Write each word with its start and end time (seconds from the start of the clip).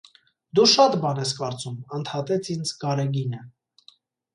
-Դու 0.59 0.65
շատ 0.71 0.97
բան 1.03 1.21
ես 1.25 1.35
կարծում,- 1.41 1.95
ընդհատեց 2.01 2.53
ինձ 2.59 2.77
Գարեգինը: 2.85 3.49